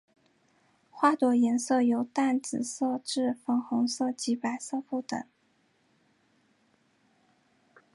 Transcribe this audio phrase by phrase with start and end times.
[0.89, 5.23] 花朵颜色由淡紫色至粉红色及白色不等。